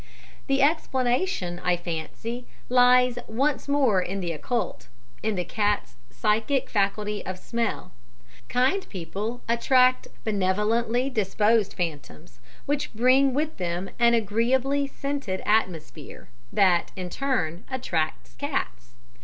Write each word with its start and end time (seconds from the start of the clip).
The 0.47 0.63
explanation, 0.63 1.59
I 1.63 1.77
fancy, 1.77 2.47
lies 2.69 3.19
once 3.27 3.67
more 3.67 4.01
in 4.01 4.19
the 4.19 4.31
occult 4.31 4.87
in 5.21 5.35
the 5.35 5.45
cat's 5.45 5.95
psychic 6.09 6.71
faculty 6.71 7.23
of 7.23 7.37
smell. 7.37 7.91
Kind 8.49 8.89
people 8.89 9.43
attract 9.47 10.07
benevolently 10.23 11.11
disposed 11.11 11.73
phantoms, 11.75 12.39
which 12.65 12.91
bring 12.95 13.35
with 13.35 13.57
them 13.57 13.91
an 13.99 14.15
agreeably 14.15 14.87
scented 14.87 15.39
atmosphere, 15.45 16.29
that, 16.51 16.91
in 16.95 17.11
turn, 17.11 17.63
attracts 17.69 18.33
cats. 18.39 18.95